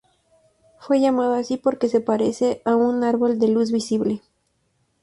Fue 0.79 0.99
llamado 0.99 1.35
así 1.35 1.57
porque 1.57 1.87
se 1.87 2.01
parece 2.01 2.63
a 2.65 2.75
un 2.75 3.03
árbol 3.03 3.37
en 3.39 3.53
luz 3.53 3.71
visible. 3.71 4.23